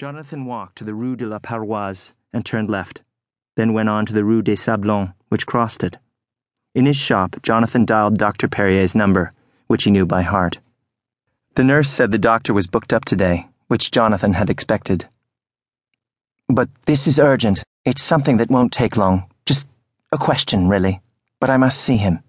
[0.00, 3.02] Jonathan walked to the Rue de la Paroisse and turned left,
[3.56, 5.98] then went on to the Rue des Sablons, which crossed it.
[6.74, 8.48] In his shop, Jonathan dialed Dr.
[8.48, 9.34] Perrier's number,
[9.66, 10.58] which he knew by heart.
[11.54, 15.04] The nurse said the doctor was booked up today, which Jonathan had expected.
[16.48, 17.62] But this is urgent.
[17.84, 19.30] It's something that won't take long.
[19.44, 19.66] Just
[20.12, 21.02] a question, really.
[21.40, 22.20] But I must see him.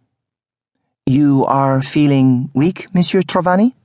[1.06, 3.76] You are feeling weak, Monsieur Trevanny?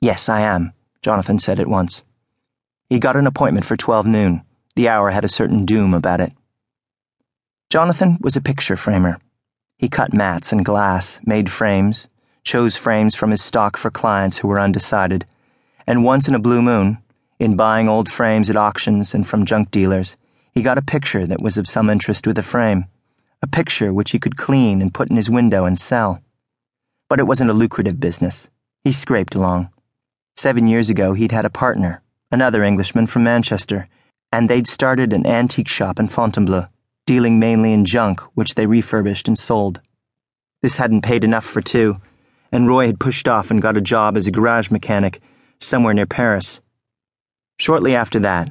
[0.00, 2.02] Yes, I am, Jonathan said at once.
[2.94, 4.42] He got an appointment for 12 noon.
[4.76, 6.32] The hour had a certain doom about it.
[7.68, 9.18] Jonathan was a picture framer.
[9.78, 12.06] He cut mats and glass, made frames,
[12.44, 15.26] chose frames from his stock for clients who were undecided,
[15.88, 16.98] and once in a blue moon,
[17.40, 20.16] in buying old frames at auctions and from junk dealers,
[20.52, 22.84] he got a picture that was of some interest with a frame,
[23.42, 26.22] a picture which he could clean and put in his window and sell.
[27.08, 28.48] But it wasn't a lucrative business.
[28.84, 29.70] He scraped along.
[30.36, 32.03] Seven years ago, he'd had a partner
[32.34, 33.88] another Englishman from Manchester,
[34.32, 36.66] and they'd started an antique shop in Fontainebleau,
[37.06, 39.80] dealing mainly in junk, which they refurbished and sold.
[40.60, 42.00] This hadn't paid enough for two,
[42.50, 45.20] and Roy had pushed off and got a job as a garage mechanic
[45.60, 46.60] somewhere near Paris.
[47.60, 48.48] Shortly after that,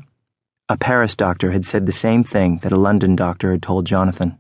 [0.70, 4.40] a Paris doctor had said the same thing that a London doctor had told Jonathan.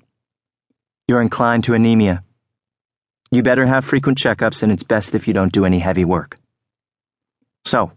[1.09, 2.23] You're inclined to anemia.
[3.29, 6.39] You better have frequent checkups, and it's best if you don't do any heavy work.
[7.65, 7.91] So,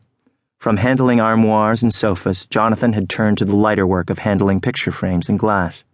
[0.59, 4.91] from handling armoires and sofas, Jonathan had turned to the lighter work of handling picture
[4.91, 5.85] frames and glass.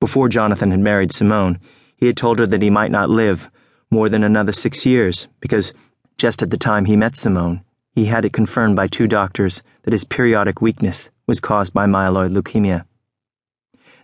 [0.00, 1.58] Before Jonathan had married Simone,
[1.96, 3.50] he had told her that he might not live
[3.90, 5.72] more than another six years because,
[6.16, 9.92] just at the time he met Simone, he had it confirmed by two doctors that
[9.92, 12.84] his periodic weakness was caused by myeloid leukemia.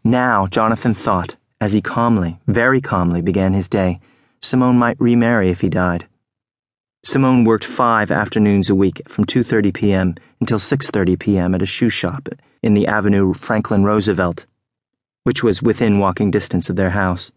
[0.02, 4.00] Now, Jonathan thought, as he calmly, very calmly began his day,
[4.42, 6.06] Simone might remarry if he died.
[7.06, 10.14] Simone worked five afternoons a week from 2:30 p.m.
[10.40, 11.54] until 6:30 p.m.
[11.54, 12.30] at a shoe shop
[12.62, 14.46] in the Avenue Franklin Roosevelt,
[15.24, 17.30] which was within walking distance of their house.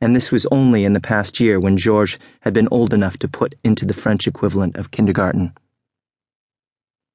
[0.00, 3.28] And this was only in the past year when Georges had been old enough to
[3.28, 5.52] put into the French equivalent of kindergarten.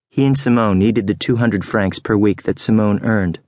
[0.07, 3.39] He and Simone needed the 200 francs per week that Simone earned,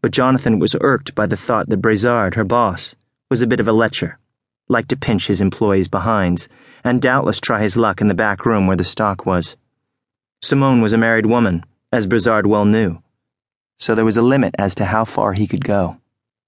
[0.00, 2.94] but Jonathan was irked by the thought that Brizard, her boss,
[3.28, 4.20] was a bit of a lecher
[4.68, 6.48] liked to pinch his employees' behinds,
[6.82, 9.56] and doubtless try his luck in the back room where the stock was.
[10.40, 13.02] Simone was a married woman, as Brizard well knew.
[13.78, 15.98] So there was a limit as to how far he could go,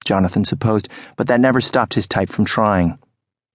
[0.04, 2.98] Jonathan supposed, but that never stopped his type from trying.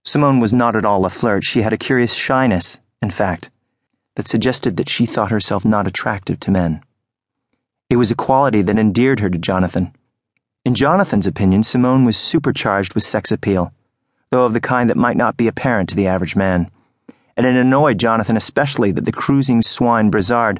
[0.03, 1.43] Simone was not at all a flirt.
[1.43, 3.49] She had a curious shyness, in fact,
[4.15, 6.81] that suggested that she thought herself not attractive to men.
[7.89, 9.95] It was a quality that endeared her to Jonathan.
[10.65, 13.73] In Jonathan's opinion, Simone was supercharged with sex appeal
[14.31, 16.71] though of the kind that might not be apparent to the average man.
[17.35, 20.59] And it annoyed Jonathan especially that the cruising swine Brizard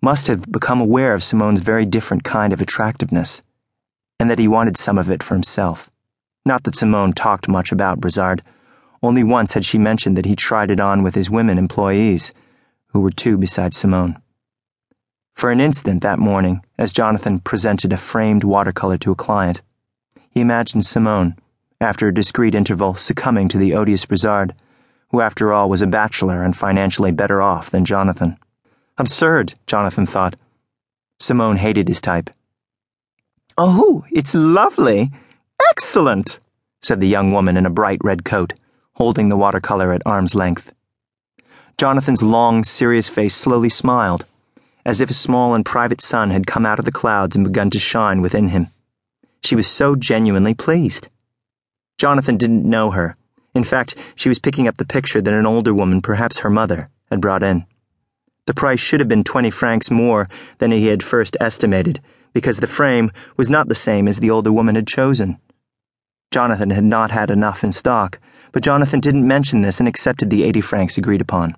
[0.00, 3.42] must have become aware of Simone's very different kind of attractiveness,
[4.18, 5.90] and that he wanted some of it for himself.
[6.44, 8.42] Not that Simone talked much about Brizard.
[9.00, 12.32] Only once had she mentioned that he tried it on with his women employees,
[12.88, 14.20] who were two besides Simone.
[15.34, 19.62] For an instant that morning, as Jonathan presented a framed watercolor to a client,
[20.30, 21.36] he imagined Simone
[21.82, 24.54] after a discreet interval, succumbing to the odious Brizard,
[25.10, 28.38] who, after all, was a bachelor and financially better off than Jonathan.
[28.98, 30.36] Absurd, Jonathan thought.
[31.18, 32.30] Simone hated his type.
[33.58, 35.10] Oh, it's lovely!
[35.70, 36.38] Excellent!
[36.80, 38.54] said the young woman in a bright red coat,
[38.94, 40.72] holding the watercolor at arm's length.
[41.78, 44.24] Jonathan's long, serious face slowly smiled,
[44.86, 47.70] as if a small and private sun had come out of the clouds and begun
[47.70, 48.68] to shine within him.
[49.44, 51.08] She was so genuinely pleased.
[51.98, 53.16] Jonathan didn't know her.
[53.54, 56.88] In fact, she was picking up the picture that an older woman, perhaps her mother,
[57.10, 57.66] had brought in.
[58.46, 62.00] The price should have been 20 francs more than he had first estimated,
[62.32, 65.38] because the frame was not the same as the older woman had chosen.
[66.32, 68.18] Jonathan had not had enough in stock,
[68.52, 71.54] but Jonathan didn't mention this and accepted the 80 francs agreed upon.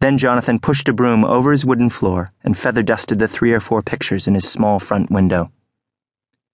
[0.00, 3.60] Then Jonathan pushed a broom over his wooden floor and feather dusted the three or
[3.60, 5.50] four pictures in his small front window.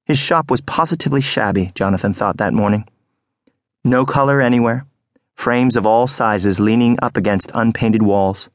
[0.05, 2.87] His shop was positively shabby, Jonathan thought that morning.
[3.85, 4.85] No color anywhere,
[5.35, 8.51] frames of all sizes leaning up against unpainted walls,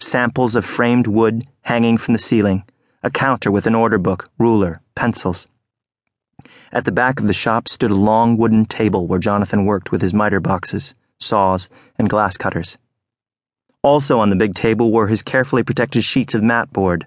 [0.00, 2.64] samples of framed wood hanging from the ceiling,
[3.02, 5.46] a counter with an order book, ruler, pencils.
[6.72, 10.00] At the back of the shop stood a long wooden table where Jonathan worked with
[10.00, 11.68] his miter boxes, saws,
[11.98, 12.78] and glass cutters.
[13.82, 17.06] Also on the big table were his carefully protected sheets of mat board,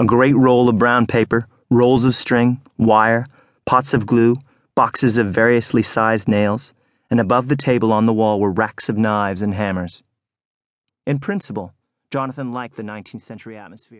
[0.00, 3.26] a great roll of brown paper, rolls of string, wire,
[3.64, 4.36] pots of glue,
[4.74, 6.74] boxes of variously sized nails,
[7.10, 10.02] and above the table on the wall were racks of knives and hammers.
[11.06, 11.72] In principle,
[12.10, 13.98] Jonathan liked the 19th century atmosphere.